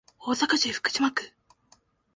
[0.17, 1.31] 大阪市福島区